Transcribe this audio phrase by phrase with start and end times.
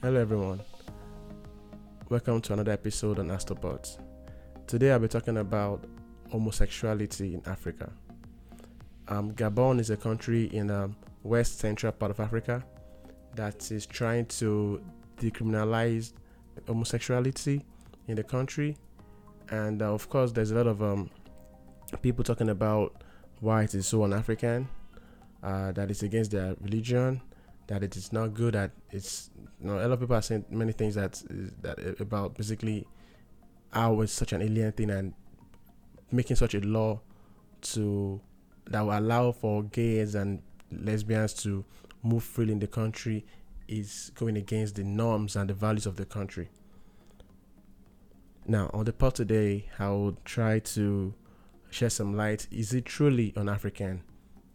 [0.00, 0.60] Hello, everyone.
[2.08, 3.98] Welcome to another episode on Astropods.
[4.68, 5.86] Today, I'll be talking about
[6.30, 7.90] homosexuality in Africa.
[9.08, 12.64] Um, Gabon is a country in the um, west central part of Africa
[13.34, 14.80] that is trying to
[15.20, 16.12] decriminalize
[16.68, 17.64] homosexuality
[18.06, 18.76] in the country,
[19.50, 21.10] and uh, of course, there's a lot of um,
[22.02, 23.02] people talking about
[23.40, 24.68] why it is so un-African,
[25.42, 27.20] uh, that it's against their religion,
[27.66, 30.44] that it is not good, that it's you know a lot of people are saying
[30.50, 31.22] many things that
[31.62, 32.86] that about basically
[33.72, 35.14] how such an alien thing and
[36.10, 37.00] making such a law
[37.60, 38.20] to
[38.66, 41.64] that will allow for gays and lesbians to
[42.02, 43.24] move freely in the country
[43.66, 46.48] is going against the norms and the values of the country.
[48.46, 51.14] Now, on the pod today, I will try to
[51.70, 52.46] shed some light.
[52.50, 54.02] Is it truly un African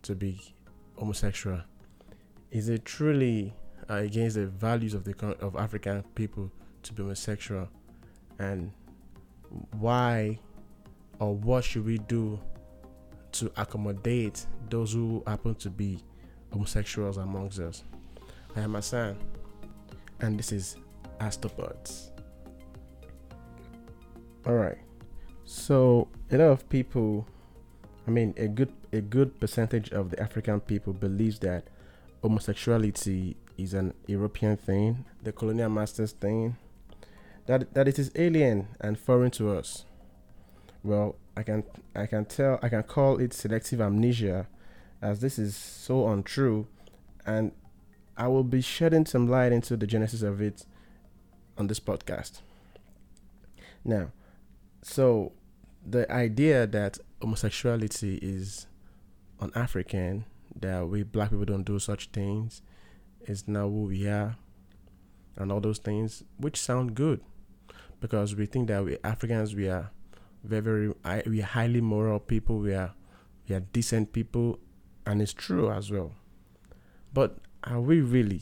[0.01, 0.55] to be
[0.97, 1.61] homosexual?
[2.49, 3.53] Is it truly
[3.89, 6.51] uh, against the values of the of African people
[6.83, 7.69] to be homosexual?
[8.39, 8.71] And
[9.79, 10.39] why
[11.19, 12.39] or what should we do
[13.33, 15.99] to accommodate those who happen to be
[16.51, 17.83] homosexuals amongst us.
[18.55, 19.17] I am Hassan,
[20.21, 20.77] and this is
[21.19, 22.11] Astropods.
[24.45, 24.77] All right,
[25.45, 27.27] so a lot of people,
[28.07, 31.67] I mean, a good a good percentage of the African people believes that
[32.21, 36.57] homosexuality is an European thing, the colonial masters thing,
[37.45, 39.85] that that it is alien and foreign to us.
[40.83, 41.63] Well, I can
[41.95, 44.47] I can tell I can call it selective amnesia
[45.01, 46.67] as this is so untrue
[47.25, 47.51] and
[48.15, 50.65] I will be shedding some light into the genesis of it
[51.57, 52.41] on this podcast.
[53.83, 54.11] Now,
[54.81, 55.33] so
[55.85, 58.67] the idea that homosexuality is
[59.39, 60.25] un African,
[60.59, 62.61] that we black people don't do such things,
[63.25, 64.35] is now who we are,
[65.37, 67.21] and all those things, which sound good
[68.03, 69.89] because we think that we Africans we are
[70.43, 72.59] very, very we are highly moral people.
[72.59, 72.93] We are
[73.47, 74.59] we are decent people,
[75.05, 76.11] and it's true as well.
[77.13, 78.41] But are we really?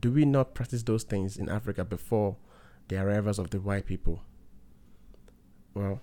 [0.00, 2.36] Do we not practice those things in Africa before
[2.88, 4.22] the arrivals of the white people?
[5.72, 6.00] Well,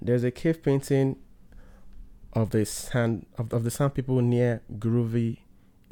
[0.00, 1.16] there's a cave painting
[2.32, 5.36] of the sand of, of the sand people near Guruve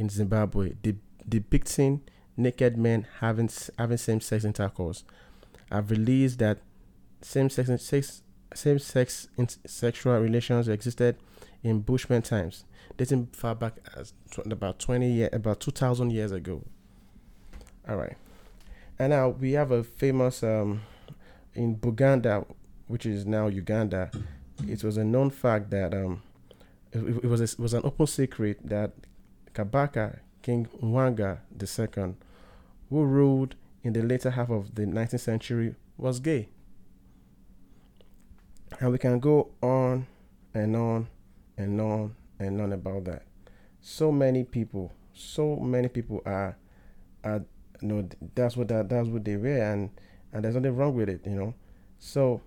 [0.00, 0.96] in Zimbabwe, de-
[1.28, 2.00] depicting
[2.36, 5.04] naked men having having same sex intercourse.
[5.70, 6.58] I've released that
[7.20, 8.22] same sex sex
[8.54, 9.28] same sex
[9.66, 11.16] sexual relations existed
[11.62, 12.64] in Bushman times,
[12.96, 14.14] dating far back as
[14.46, 16.64] about twenty year about two thousand years ago.
[17.86, 18.16] All right,
[18.98, 20.80] and now we have a famous um,
[21.54, 22.46] in Buganda,
[22.86, 24.10] which is now Uganda.
[24.66, 26.22] It was a known fact that um,
[26.92, 28.92] it, it was a, it was an open secret that
[29.60, 32.14] Kabaka King Mwanga II,
[32.88, 36.48] who ruled in the later half of the 19th century, was gay.
[38.80, 40.06] And we can go on
[40.54, 41.08] and on
[41.58, 43.24] and on and on about that.
[43.80, 46.56] So many people, so many people are,
[47.22, 47.44] are
[47.82, 49.90] you know, that's what that that's what they were, and
[50.32, 51.54] and there's nothing wrong with it, you know.
[51.98, 52.40] So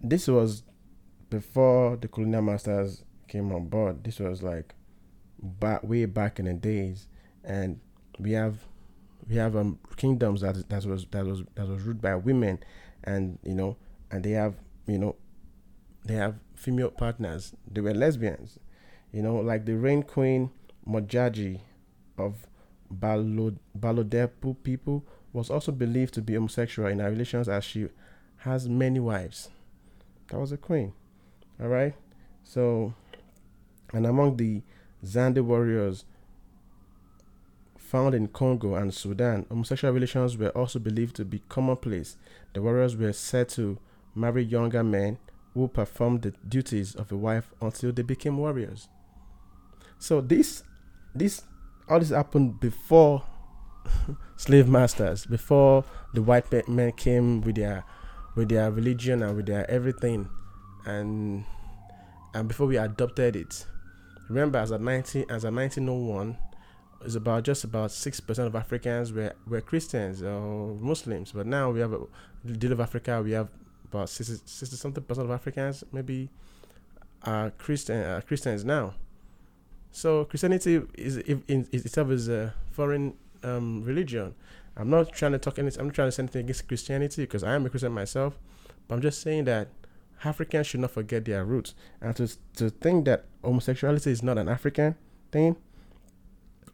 [0.00, 0.62] this was
[1.30, 4.04] before the colonial masters came on board.
[4.04, 4.74] This was like
[5.42, 7.06] back way back in the days,
[7.44, 7.80] and
[8.18, 8.64] we have
[9.28, 12.58] we have um kingdoms that that was that was that was ruled by women,
[13.04, 13.76] and you know,
[14.10, 14.54] and they have
[14.88, 15.14] you know,
[16.04, 17.52] they have female partners.
[17.70, 18.58] They were lesbians,
[19.12, 20.50] you know, like the Rain Queen
[20.88, 21.60] Modjadji
[22.16, 22.46] of
[22.92, 27.88] Balo, Balobedu people was also believed to be homosexual in her relations as she
[28.38, 29.50] has many wives.
[30.28, 30.94] That was a queen.
[31.60, 31.94] All right.
[32.44, 32.94] So,
[33.92, 34.62] and among the
[35.04, 36.04] Zande warriors
[37.76, 42.16] found in Congo and Sudan, homosexual relations were also believed to be commonplace.
[42.52, 43.78] The warriors were said to
[44.14, 45.18] marry younger men
[45.54, 48.88] who performed the duties of a wife until they became warriors.
[49.98, 50.62] So this,
[51.14, 51.42] this,
[51.88, 53.24] all this happened before
[54.36, 57.84] slave masters, before the white men came with their,
[58.34, 60.28] with their religion and with their everything,
[60.84, 61.44] and
[62.34, 63.66] and before we adopted it.
[64.28, 66.36] Remember, as a 19, as a 1901,
[67.04, 71.70] it's about just about six percent of Africans were, were Christians or Muslims, but now
[71.70, 72.06] we have a
[72.44, 73.22] deal of Africa.
[73.22, 73.48] We have
[73.84, 76.28] about 60, 60 something percent of Africans maybe
[77.22, 78.94] are Christian Christians now.
[79.90, 84.34] So Christianity is in, itself is a foreign um, religion.
[84.76, 85.80] I'm not trying to talk anything.
[85.80, 88.38] I'm not trying to say anything against Christianity because I am a Christian myself.
[88.86, 89.68] But I'm just saying that
[90.24, 94.48] Africans should not forget their roots and to to think that homosexuality is not an
[94.48, 94.96] African
[95.30, 95.56] thing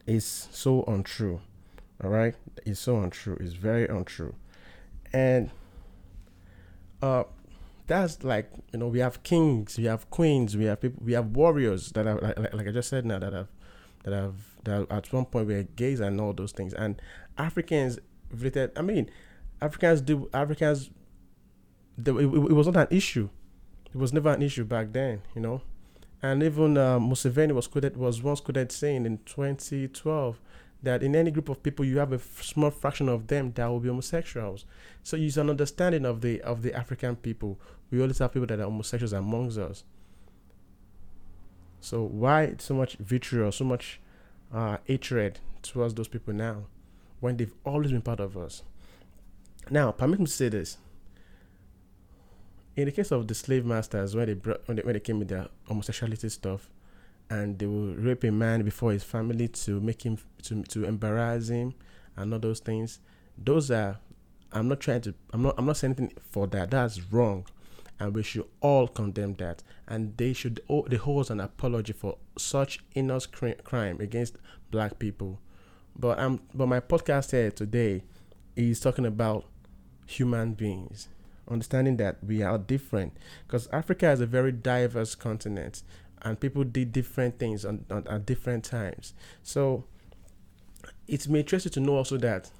[0.06, 1.40] is so untrue.
[2.02, 2.34] All right,
[2.66, 3.36] it's so untrue.
[3.40, 4.34] It's very untrue,
[5.12, 5.50] and
[7.00, 7.24] uh,
[7.86, 11.28] that's like you know we have kings, we have queens, we have people, we have
[11.36, 13.48] warriors that are like, like I just said now that have
[14.02, 17.00] that have that at one point were gays and all those things, and
[17.38, 17.98] Africans.
[18.76, 19.08] I mean,
[19.62, 20.90] Africans do Africans.
[21.96, 23.28] The, it, it was not an issue.
[23.86, 25.62] It was never an issue back then, you know.
[26.22, 30.40] And even uh, Museveni was quoted was once quoted saying in 2012
[30.82, 33.66] that in any group of people you have a f- small fraction of them that
[33.66, 34.64] will be homosexuals.
[35.02, 37.60] So it's an understanding of the of the African people.
[37.90, 39.84] We always have people that are homosexuals amongst us.
[41.80, 44.00] So why so much vitriol, so much
[44.52, 46.64] uh, hatred towards those people now,
[47.20, 48.62] when they've always been part of us?
[49.70, 50.78] Now, permit me to say this.
[52.76, 55.20] In the case of the slave masters, when they brought, when they, when they came
[55.20, 56.68] with their homosexuality stuff,
[57.30, 61.48] and they will rape a man before his family to make him to to embarrass
[61.48, 61.74] him
[62.16, 62.98] and all those things.
[63.38, 63.98] Those are
[64.52, 66.70] I'm not trying to I'm not I'm not saying anything for that.
[66.70, 67.46] That's wrong.
[68.00, 69.62] And we should all condemn that.
[69.86, 74.36] And they should oh, they hold an apology for such heinous crime against
[74.72, 75.38] black people.
[75.96, 78.02] But I'm but my podcast here today
[78.56, 79.44] is talking about
[80.06, 81.08] human beings
[81.48, 85.82] understanding that we are different because Africa is a very diverse continent
[86.22, 89.12] and people did different things on, on, at different times.
[89.42, 89.84] So
[91.06, 92.50] it may interest you to know also that,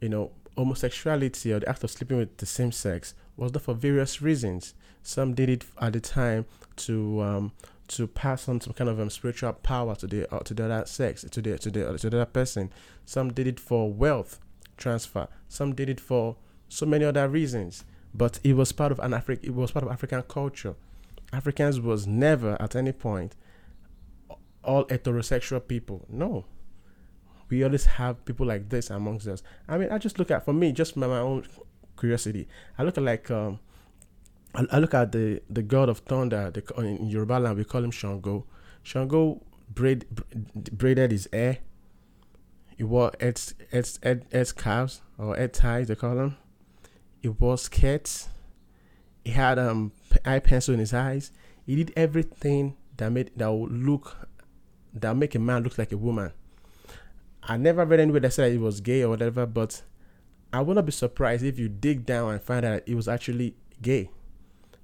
[0.00, 3.74] you know, homosexuality or the act of sleeping with the same sex was done for
[3.74, 4.74] various reasons.
[5.02, 6.46] Some did it at the time
[6.76, 7.52] to um,
[7.88, 10.86] to pass on some kind of um, spiritual power to the uh, to the other
[10.86, 12.70] sex to the to the to the other person.
[13.04, 14.38] Some did it for wealth
[14.76, 15.28] transfer.
[15.48, 16.36] Some did it for
[16.70, 17.84] so many other reasons.
[18.14, 20.74] But it was part of an Afri- it was part of African culture.
[21.32, 23.36] Africans was never at any point
[24.64, 26.06] all heterosexual people.
[26.08, 26.44] No.
[27.48, 29.42] We always have people like this amongst us.
[29.68, 31.46] I mean, I just look at, for me, just my, my own
[31.98, 33.58] curiosity, I look at like, um,
[34.54, 37.82] I, I look at the, the god of thunder, the, in Yoruba land, we call
[37.82, 38.46] him Shango.
[38.82, 40.06] Shango braid,
[40.54, 41.58] braided his hair.
[42.76, 46.36] He wore heads, heads, head, head calves or head ties, they call them.
[47.20, 48.28] He wore skirts.
[49.24, 49.92] He had um
[50.24, 51.32] eye pencil in his eyes.
[51.66, 54.28] He did everything that made that would look
[54.94, 56.32] that make a man look like a woman.
[57.42, 59.82] I never read anywhere that said he was gay or whatever, but
[60.52, 63.54] I would not be surprised if you dig down and find out he was actually
[63.80, 64.10] gay.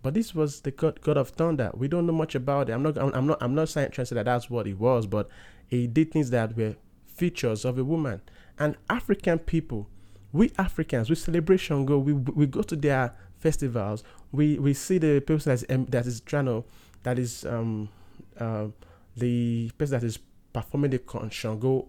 [0.02, 1.70] But this was the God, God of Thunder.
[1.74, 2.72] We don't know much about it.
[2.72, 2.96] I'm not.
[2.96, 3.38] I'm, I'm not.
[3.40, 5.28] I'm not saying trying to say that that's what he was, but
[5.66, 8.20] he did things that were features of a woman.
[8.58, 9.88] And African people,
[10.36, 11.98] we Africans, we celebrate Shango.
[11.98, 14.02] We we go to their festivals,
[14.32, 16.64] we we see the person that's um, that is trying to
[17.02, 17.88] that is um
[18.38, 18.66] uh,
[19.16, 20.18] the person that is
[20.52, 21.88] performing the Shango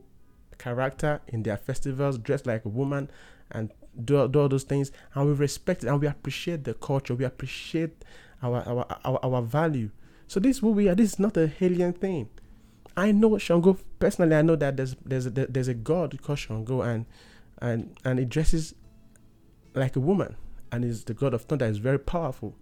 [0.58, 3.10] character in their festivals, dressed like a woman,
[3.52, 3.72] and
[4.04, 7.16] do, do all those things, and we respect it and we appreciate the culture.
[7.16, 8.04] We appreciate
[8.42, 9.90] our our our, our value.
[10.28, 10.96] So this is who we are.
[10.96, 12.30] This is not a alien thing.
[12.96, 14.36] I know Shango personally.
[14.36, 17.06] I know that there's there's a, there's a god called Shango, and
[17.62, 18.76] and and it dresses
[19.74, 20.36] like a woman
[20.72, 22.56] and is the God of thunder is very powerful.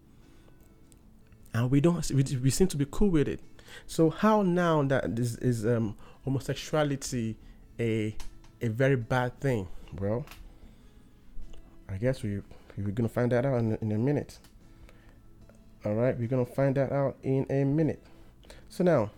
[1.53, 3.40] And we don't we, we seem to be cool with it.
[3.87, 7.37] So how now that this is um, homosexuality
[7.80, 8.16] a
[8.61, 9.68] a very bad thing,
[9.99, 10.25] well
[11.90, 12.42] I guess we
[12.78, 14.40] we're gonna find that out in, in a minute.
[15.85, 18.02] All right, we're gonna find that out in a minute.
[18.69, 19.11] So now,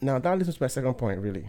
[0.00, 1.20] now that leads us to my second point.
[1.20, 1.48] Really,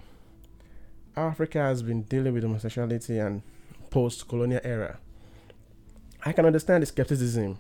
[1.16, 3.42] Africa has been dealing with homosexuality and
[3.90, 5.00] post-colonial era
[6.22, 7.58] I can understand the skepticism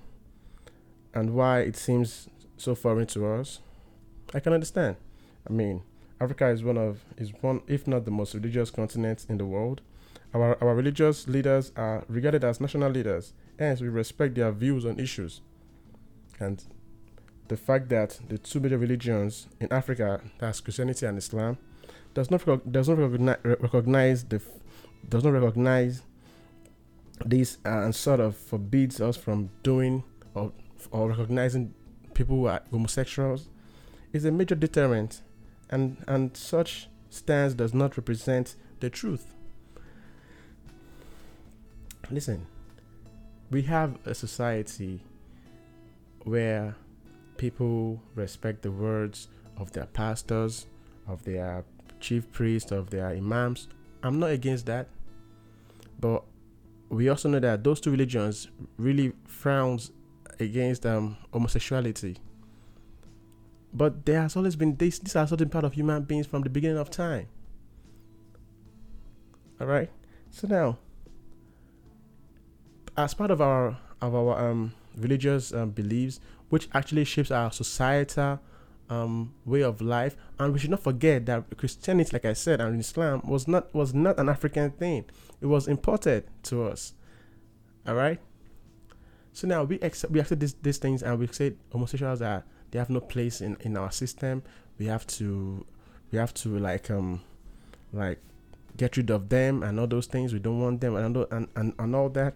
[1.13, 2.27] and why it seems
[2.57, 3.59] so foreign to us.
[4.33, 4.97] I can understand.
[5.49, 5.81] I mean,
[6.19, 9.79] Africa is one of is one if not the most religious continent in the world.
[10.33, 14.99] Our our religious leaders are regarded as national leaders, hence we respect their views on
[14.99, 15.39] issues.
[16.37, 16.61] And
[17.47, 21.57] the fact that the two major religions in Africa, that's Christianity and Islam,
[22.19, 24.41] does not does not recognize, recognize the
[25.07, 26.01] does not recognize
[27.25, 30.51] this uh, sort of forbids us from doing or,
[30.91, 31.73] or recognizing
[32.13, 33.47] people who are homosexuals
[34.11, 35.21] is a major deterrent
[35.69, 39.33] and and such stance does not represent the truth.
[42.11, 42.45] Listen
[43.49, 44.99] we have a society
[46.25, 46.75] where
[47.37, 50.65] people respect the words of their pastors
[51.07, 51.63] of their
[51.99, 53.67] chief priests of their imams
[54.03, 54.87] i'm not against that
[55.99, 56.23] but
[56.89, 59.91] we also know that those two religions really frowns
[60.39, 62.17] against um, homosexuality.
[63.73, 64.97] But there has always been this.
[64.99, 67.27] This has always been part of human beings from the beginning of time.
[69.61, 69.89] All right.
[70.31, 70.79] So now,
[72.97, 78.39] as part of our of our um, religious um, beliefs, which actually shapes our societal
[78.89, 82.79] um, way of life, and we should not forget that Christianity, like I said, and
[82.79, 85.05] Islam was not was not an African thing;
[85.41, 86.93] it was imported to us.
[87.87, 88.19] All right.
[89.33, 92.79] So now we accept we accept these, these things, and we say homosexuals are they
[92.79, 94.43] have no place in, in our system.
[94.77, 95.65] We have to
[96.11, 97.21] we have to like um
[97.93, 98.19] like
[98.77, 100.33] get rid of them and all those things.
[100.33, 102.35] We don't want them and and, and, and all that.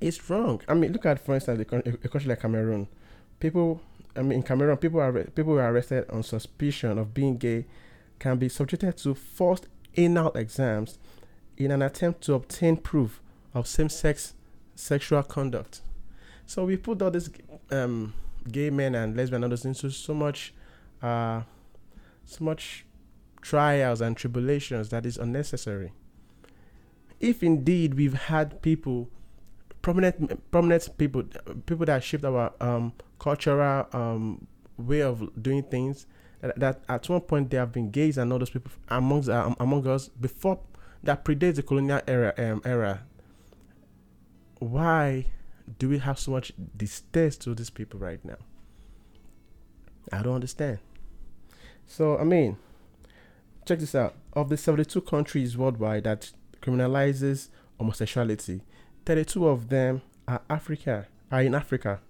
[0.00, 0.60] It's wrong.
[0.68, 2.88] I mean, look at for instance a, country like Cameroon.
[3.40, 3.80] People,
[4.18, 7.66] I mean, in Cameroon, people are people who are arrested on suspicion of being gay
[8.18, 10.98] can be subjected to forced anal exams
[11.56, 13.20] in an attempt to obtain proof
[13.54, 14.34] of same-sex
[14.74, 15.82] sexual conduct.
[16.46, 17.30] So we put all these
[17.70, 18.14] um,
[18.50, 20.54] gay men and lesbian others into so much,
[21.02, 21.42] uh,
[22.24, 22.84] so much
[23.40, 25.92] trials and tribulations that is unnecessary.
[27.20, 29.08] If indeed we've had people,
[29.88, 31.22] prominent prominent people,
[31.64, 36.06] people that shaped our um, cultural um, way of doing things,
[36.42, 39.86] that, that, at one point there have been gays and other people amongst uh, among
[39.86, 40.60] us before
[41.02, 43.00] that predates the colonial era um, era.
[44.58, 45.24] Why
[45.78, 48.36] do we have so much distaste to these people right now?
[50.12, 50.80] I don't understand.
[51.86, 52.58] So I mean,
[53.64, 54.16] check this out.
[54.34, 56.30] Of the 72 countries worldwide that
[56.60, 58.60] criminalizes homosexuality,
[59.08, 62.00] 32 of them are Africa, are in Africa,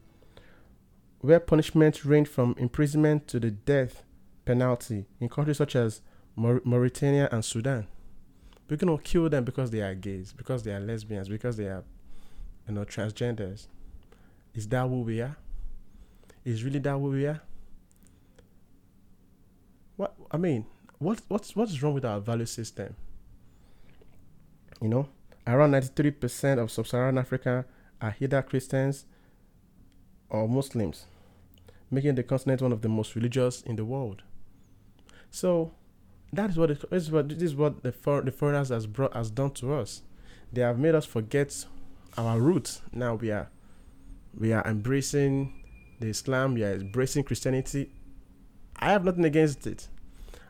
[1.21, 4.02] where punishments range from imprisonment to the death
[4.45, 6.00] penalty in countries such as
[6.35, 7.87] Mauritania and Sudan.
[8.69, 11.85] We're gonna kill them because they are gays, because they are lesbians, because they are,
[12.67, 13.69] you know, transgenders.
[14.52, 15.37] Is that who we are?
[16.45, 17.40] Is really that who we are?
[19.95, 20.67] What I mean,
[20.99, 22.97] what what's what's wrong with our value system?
[24.83, 25.09] You know,
[25.49, 27.64] around ninety three percent of sub-Saharan Africa
[28.00, 29.07] are either Christians
[30.31, 31.07] or Muslims,
[31.90, 34.23] making the continent one of the most religious in the world.
[35.31, 35.73] So,
[36.33, 38.87] that is what it, this is what this is what the for, the foreigners has
[38.87, 40.02] brought has done to us.
[40.52, 41.64] They have made us forget
[42.17, 42.83] our roots.
[42.93, 43.49] Now we are
[44.38, 45.64] we are embracing
[46.00, 46.55] the Islam.
[46.55, 47.90] We are embracing Christianity.
[48.76, 49.88] I have nothing against it.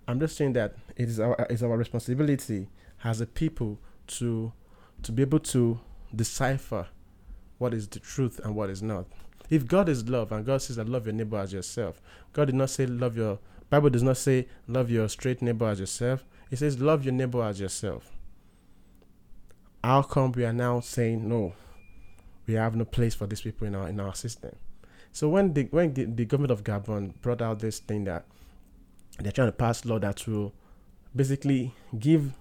[0.06, 2.68] I'm just saying that it is our it's our responsibility
[3.04, 3.78] as a people
[4.08, 4.52] to
[5.02, 5.80] to be able to
[6.14, 6.86] decipher
[7.58, 9.06] what is the truth and what is not.
[9.50, 12.00] If God is love and God says that love your neighbor as yourself,
[12.32, 13.38] God did not say love your
[13.70, 16.24] Bible does not say love your straight neighbor as yourself.
[16.50, 18.10] It says love your neighbor as yourself.
[19.84, 21.54] How come we are now saying no?
[22.46, 24.56] We have no place for these people in our in our system.
[25.12, 28.24] So when the when the, the government of Gabon brought out this thing that
[29.18, 30.54] they're trying to pass law that will
[31.14, 32.32] basically give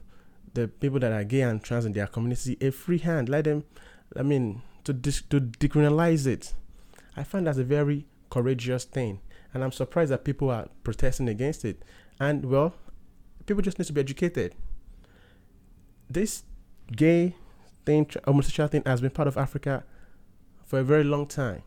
[0.57, 3.29] the people that are gay and trans in their community a free hand.
[3.29, 3.63] Let them,
[4.15, 6.53] I mean, to dis- to decriminalize it.
[7.15, 9.21] I find that's a very courageous thing,
[9.53, 11.83] and I'm surprised that people are protesting against it.
[12.19, 12.73] And well,
[13.45, 14.55] people just need to be educated.
[16.09, 16.43] This
[16.91, 17.35] gay
[17.85, 19.83] thing, homosexual thing, has been part of Africa
[20.65, 21.61] for a very long time.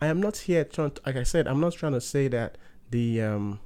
[0.00, 2.56] I am not here trying, to, like I said, I'm not trying to say that
[2.90, 3.60] the um,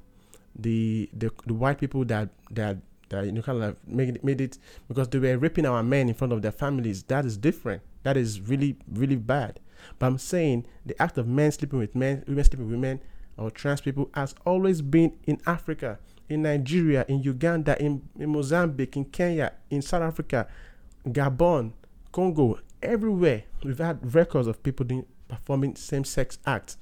[0.53, 2.77] the the, the white people that that
[3.11, 5.83] that you know kind of like made it, made it because they were raping our
[5.83, 7.03] men in front of their families.
[7.03, 7.83] That is different.
[8.03, 9.59] That is really really bad.
[9.99, 13.01] But I'm saying the act of men sleeping with men, women sleeping with women,
[13.37, 15.99] or trans people has always been in Africa,
[16.29, 20.47] in Nigeria, in Uganda, in, in Mozambique, in Kenya, in South Africa,
[21.07, 21.73] Gabon,
[22.11, 23.43] Congo, everywhere.
[23.63, 26.77] We've had records of people doing, performing same-sex acts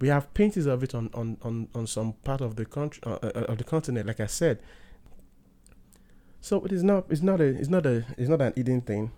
[0.00, 3.18] we have paintings of it on, on, on, on some part of the country uh,
[3.22, 4.60] uh, of the continent, like I said.
[6.44, 9.12] So it is not it's not a it's not a it's not an hidden thing.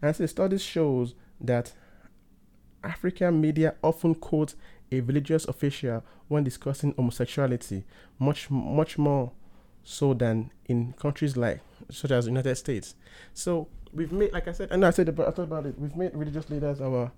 [0.00, 1.74] And so studies shows that
[2.82, 4.54] African media often quote
[4.90, 7.84] a religious official when discussing homosexuality,
[8.18, 9.30] much much more
[9.84, 11.60] so than in countries like
[11.90, 12.94] such as the United States.
[13.34, 15.78] So we've made, like I said, and I said about, I talked about it.
[15.78, 17.12] We've made religious leaders our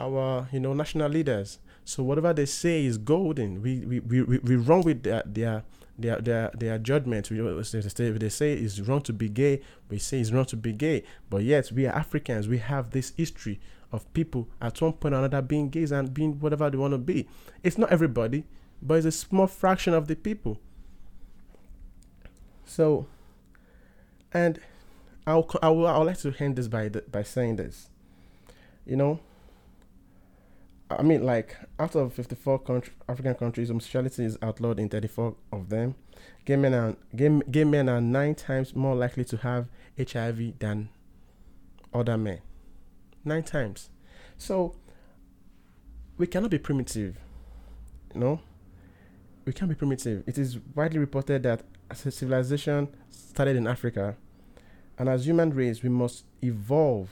[0.00, 1.58] our you know national leaders.
[1.84, 3.62] So whatever they say is golden.
[3.62, 5.64] We we, we, we run with their their
[5.98, 7.28] their their, their judgment.
[7.28, 11.04] They say it's wrong to be gay, we say it's wrong to be gay.
[11.28, 12.48] But yet we are Africans.
[12.48, 16.40] We have this history of people at one point or another being gays and being
[16.40, 17.28] whatever they want to be.
[17.62, 18.44] It's not everybody,
[18.80, 20.58] but it's a small fraction of the people.
[22.64, 23.06] So,
[24.32, 24.58] and
[25.26, 27.90] I'll I will I like to end this by the, by saying this.
[28.86, 29.20] You know,
[30.98, 35.68] I mean, like out of 54 country, African countries, homosexuality is outlawed in 34 of
[35.68, 35.94] them.
[36.44, 39.68] Gay men are gay, gay men are nine times more likely to have
[39.98, 40.88] HIV than
[41.92, 42.40] other men.
[43.24, 43.90] Nine times.
[44.36, 44.74] So
[46.18, 47.18] we cannot be primitive.
[48.14, 48.40] You know,
[49.44, 50.24] we can't be primitive.
[50.26, 51.62] It is widely reported that
[51.94, 54.16] civilization started in Africa,
[54.98, 57.10] and as human race, we must evolve.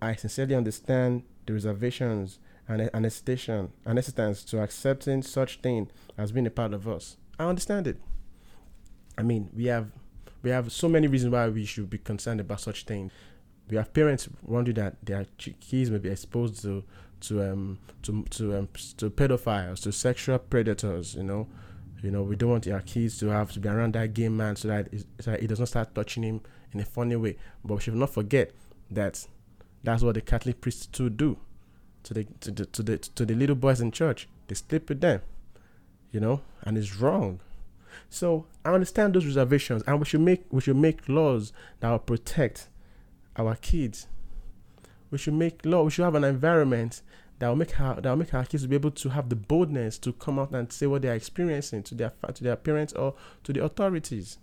[0.00, 6.32] I sincerely understand the reservations and an hesitation, an hesitance to accepting such thing as
[6.32, 7.16] being a part of us.
[7.38, 7.98] I understand it.
[9.18, 9.90] I mean, we have
[10.42, 13.12] we have so many reasons why we should be concerned about such things.
[13.68, 16.84] We have parents wondering that their kids may be exposed to
[17.20, 21.14] to um to to um, to pedophiles, to sexual predators.
[21.14, 21.48] You know,
[22.02, 24.56] you know we don't want our kids to have to be around that gay man
[24.56, 24.88] so that,
[25.20, 26.40] so that it does not start touching him
[26.72, 27.36] in a funny way.
[27.64, 28.52] But we should not forget
[28.90, 29.26] that
[29.82, 31.38] that's what the Catholic priests too do
[32.04, 34.28] to the to the to the to the little boys in church.
[34.48, 35.20] They sleep with them,
[36.10, 37.40] you know, and it's wrong.
[38.08, 41.98] So I understand those reservations, and we should make we should make laws that will
[41.98, 42.68] protect
[43.36, 44.06] our kids.
[45.10, 45.84] We should make law.
[45.84, 47.02] We should have an environment
[47.38, 49.98] that will make our that will make our kids be able to have the boldness
[49.98, 53.14] to come out and say what they are experiencing to their to their parents or
[53.44, 54.38] to the authorities.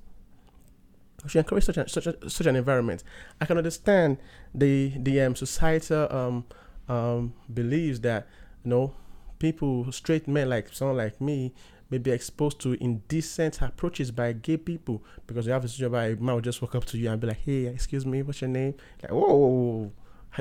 [1.23, 3.03] We should encourage such an, such a, such an environment.
[3.41, 4.17] I can understand
[4.53, 6.45] the the um, societal um,
[6.87, 8.27] um, believes that
[8.63, 8.93] you know
[9.37, 11.53] people, straight men like someone like me,
[11.89, 16.11] may be exposed to indecent approaches by gay people because you have a situation where
[16.11, 18.41] a man will just walk up to you and be like, "Hey, excuse me, what's
[18.41, 19.91] your name?" Like, whoa,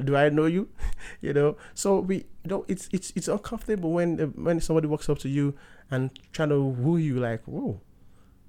[0.04, 0.68] do I know you?
[1.20, 1.56] you know.
[1.74, 5.54] So we, you know, it's it's it's uncomfortable when when somebody walks up to you
[5.90, 7.80] and trying to woo you, like, whoa.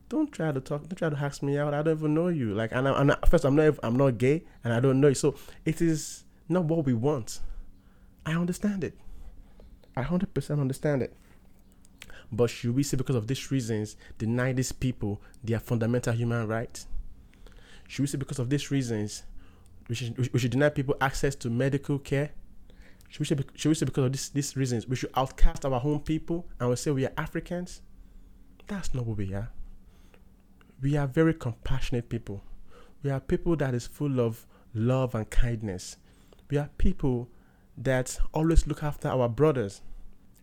[0.09, 0.81] Don't try to talk.
[0.87, 1.73] Don't try to ask me out.
[1.73, 2.53] I don't even know you.
[2.53, 5.15] Like, and I'm, not, first, I'm not, I'm not gay, and I don't know you.
[5.15, 5.35] So
[5.65, 7.39] it is not what we want.
[8.25, 8.97] I understand it.
[9.95, 11.15] I 100% understand it.
[12.31, 16.87] But should we say because of these reasons deny these people their fundamental human rights?
[17.87, 19.24] Should we say because of these reasons
[19.87, 22.31] we should, we should deny people access to medical care?
[23.09, 25.81] Should we say, should we say because of this, these reasons we should outcast our
[25.83, 27.81] own people and we say we are Africans?
[28.67, 29.50] That's not what we are.
[30.81, 32.44] We are very compassionate people.
[33.03, 35.98] We are people that is full of love and kindness.
[36.50, 37.29] We are people
[37.77, 39.81] that always look after our brothers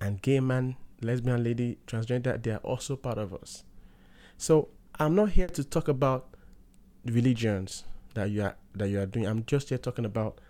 [0.01, 3.65] and gay man lesbian lady, transgender, they are also part of us.
[4.39, 4.69] So
[4.99, 6.29] I'm not here to talk about
[7.05, 9.27] religions that you are that you are doing.
[9.27, 10.41] I'm just here talking about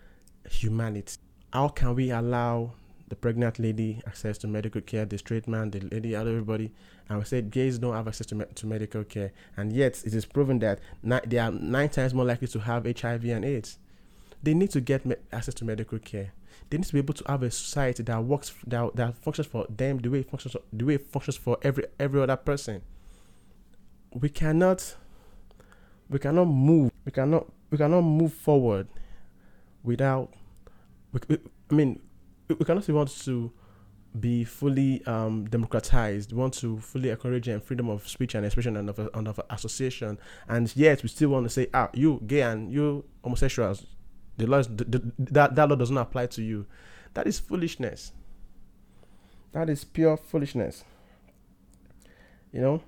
[0.48, 1.18] humanity.
[1.52, 2.74] How can we allow
[3.08, 6.72] the pregnant lady access to medical care, the straight man, the lady, everybody,
[7.08, 10.14] and we said gays don't have access to, me- to medical care, and yet it
[10.14, 13.78] is proven that ni- they are nine times more likely to have HIV and AIDS.
[14.42, 16.32] They need to get me- access to medical care
[16.70, 19.66] they need to be able to have a society that works that, that functions for
[19.68, 22.82] them the way it functions the way it functions for every every other person.
[24.12, 24.96] We cannot
[26.08, 28.88] we cannot move we cannot we cannot move forward
[29.84, 30.32] without
[31.12, 31.38] we, we,
[31.70, 32.00] I mean
[32.48, 33.52] we, cannot want to
[34.18, 36.32] be fully um, democratized.
[36.32, 39.40] We want to fully encourage and freedom of speech and expression and of, and of
[39.50, 43.86] association, and yet we still want to say, ah, you gay and you homosexuals,
[44.36, 46.66] the law is, the, the, that that law does not apply to you.
[47.14, 48.12] That is foolishness.
[49.52, 50.84] That is pure foolishness.
[52.52, 52.82] You know,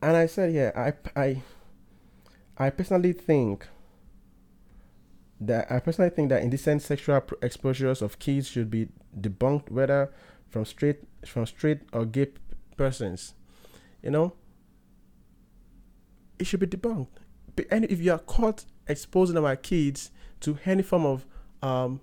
[0.00, 1.42] and I said, yeah, I I
[2.56, 3.66] I personally think
[5.46, 10.12] that I personally think that indecent sexual exposures of kids should be debunked, whether
[10.48, 12.28] from straight from straight or gay
[12.76, 13.34] persons.
[14.02, 14.34] You know,
[16.38, 17.08] it should be debunked.
[17.70, 21.26] And if you are caught exposing our kids to any form of
[21.62, 22.00] um,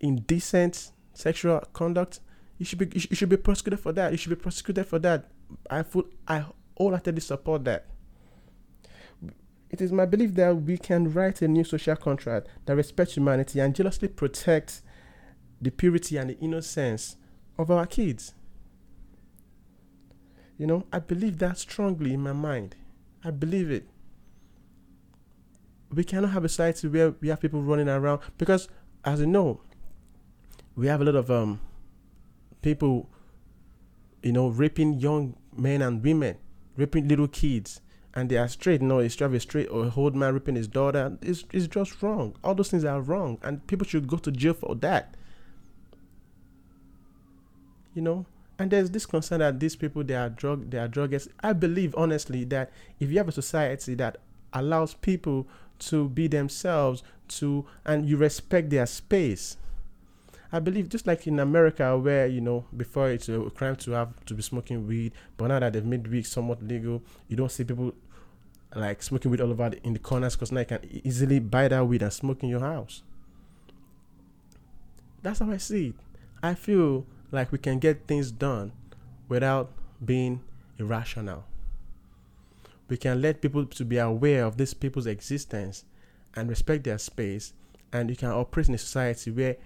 [0.00, 2.20] indecent sexual conduct,
[2.58, 4.12] you should be you should be prosecuted for that.
[4.12, 5.30] You should be prosecuted for that.
[5.70, 6.44] I full I
[6.76, 7.86] wholeheartedly support that.
[9.70, 13.60] It is my belief that we can write a new social contract that respects humanity
[13.60, 14.82] and jealously protects
[15.60, 17.16] the purity and the innocence
[17.58, 18.34] of our kids.
[20.56, 22.76] You know, I believe that strongly in my mind.
[23.22, 23.88] I believe it
[25.90, 28.68] we cannot have a society where we have people running around because,
[29.04, 29.60] as you know,
[30.76, 31.60] we have a lot of um
[32.62, 33.08] people,
[34.22, 36.36] you know, raping young men and women,
[36.76, 37.80] raping little kids,
[38.18, 38.82] and they are straight.
[38.82, 41.16] No, it's a straight or a old man raping his daughter.
[41.22, 42.34] It's, it's just wrong.
[42.42, 45.14] All those things are wrong, and people should go to jail for that.
[47.94, 48.26] You know,
[48.58, 51.28] and there's this concern that these people they are drug they are druggers.
[51.40, 54.18] I believe honestly that if you have a society that
[54.52, 55.46] allows people
[55.78, 59.56] to be themselves to and you respect their space
[60.50, 64.24] I believe just like in America, where you know before it's a crime to have
[64.26, 67.64] to be smoking weed, but now that they've made weed somewhat legal, you don't see
[67.64, 67.92] people
[68.74, 71.68] like smoking weed all over the, in the corners because now you can easily buy
[71.68, 73.02] that weed and smoke in your house.
[75.22, 75.94] That's how I see it.
[76.42, 78.72] I feel like we can get things done
[79.28, 79.72] without
[80.04, 80.40] being
[80.78, 81.44] irrational.
[82.88, 85.84] We can let people to be aware of these people's existence
[86.34, 87.52] and respect their space,
[87.92, 89.56] and you can operate in a society where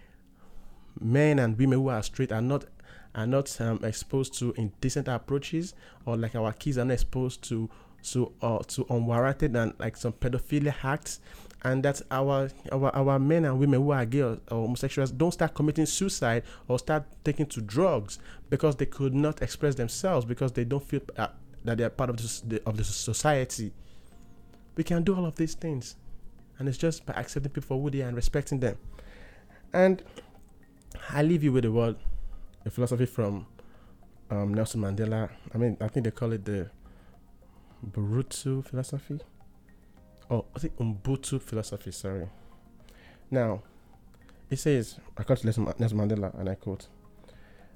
[1.00, 2.64] men and women who are straight are not
[3.14, 5.74] are not um, exposed to indecent approaches,
[6.06, 7.68] or like our kids are not exposed to
[8.02, 11.20] so uh, to unwarranted and like some pedophilia acts
[11.64, 15.32] and that our our our men and women who are gay or, or, homosexuals don't
[15.32, 18.18] start committing suicide or start taking to drugs
[18.50, 21.28] because they could not express themselves because they don't feel uh,
[21.64, 23.72] that they are part of the, of the society.
[24.74, 25.96] We can do all of these things,
[26.58, 28.76] and it's just by accepting people who they are and respecting them.
[29.72, 30.02] And
[31.10, 31.96] I leave you with a word,
[32.66, 33.46] a philosophy from
[34.30, 35.30] um, Nelson Mandela.
[35.54, 36.70] I mean, I think they call it the
[37.84, 39.20] Burutu philosophy.
[40.30, 42.28] Oh, I think Ubuntu philosophy, sorry.
[43.30, 43.62] Now,
[44.50, 46.88] it says, according to Nelson Mandela, and I quote,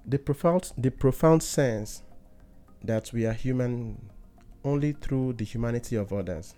[0.06, 2.02] the profound, the profound sense
[2.84, 4.10] that we are human
[4.64, 6.54] only through the humanity of others.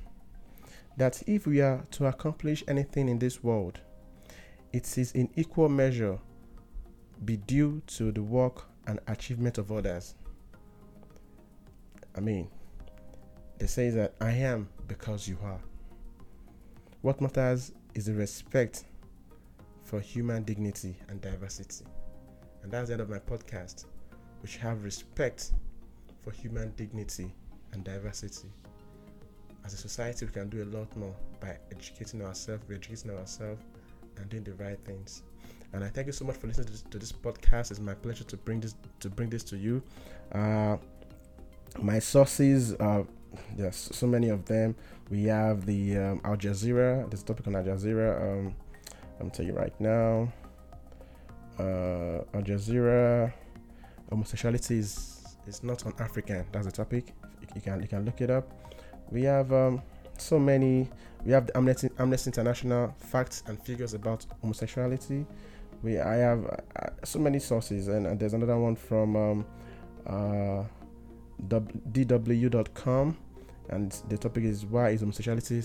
[0.97, 3.81] That if we are to accomplish anything in this world,
[4.73, 6.19] it is in equal measure
[7.25, 10.15] be due to the work and achievement of others.
[12.17, 12.49] I mean,
[13.61, 15.61] it says that I am because you are.
[17.03, 18.85] What matters is the respect
[19.83, 21.85] for human dignity and diversity.
[22.63, 23.87] And that's the end of my podcast,
[24.43, 25.53] which have respect
[26.21, 27.33] for human dignity
[27.73, 28.49] and diversity.
[29.65, 33.63] As a society, we can do a lot more by educating ourselves, educating ourselves,
[34.17, 35.23] and doing the right things.
[35.73, 37.71] And I thank you so much for listening to this, to this podcast.
[37.71, 39.83] It's my pleasure to bring this to bring this to you.
[40.33, 40.79] Uh,
[41.81, 43.07] my sources are
[43.57, 44.75] there's so many of them.
[45.11, 47.11] We have the um, Al Jazeera.
[47.11, 48.21] This topic on Al Jazeera.
[48.23, 48.55] Um,
[49.21, 50.33] I'm tell you right now.
[51.59, 53.33] Uh, Al Jazeera.
[54.11, 56.45] Homosexuality is is not on African.
[56.53, 57.15] That's the topic.
[57.55, 58.47] You can you can look it up.
[59.11, 59.83] We have um,
[60.19, 60.89] so many.
[61.25, 65.27] We have the Amnesty, Amnesty International facts and figures about homosexuality.
[65.83, 69.47] We I have uh, so many sources, and, and, there's another one from um,
[70.07, 70.65] uh,
[71.47, 73.17] dw.com,
[73.71, 75.63] and the topic is why is homosexuality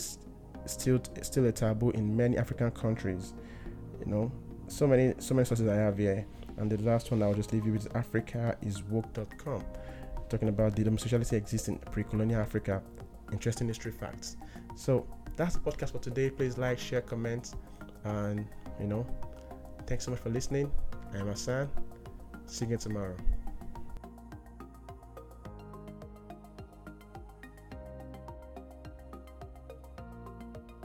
[0.66, 3.34] still still a taboo in many African countries?
[4.00, 4.32] You know,
[4.68, 6.26] so many so many sources I have here,
[6.58, 9.64] and the last one I'll just leave you with is AfricaIsWoke.com,
[10.30, 12.82] talking about did homosexuality exist in pre-colonial Africa?
[13.32, 14.38] Interesting history facts.
[14.76, 16.30] So that's the podcast for today.
[16.30, 17.56] Please like, share, comment,
[18.04, 18.46] and
[18.80, 19.06] you know,
[19.88, 20.72] thanks so much for listening.
[21.14, 21.70] I am Hassan.
[22.46, 23.16] See you again tomorrow.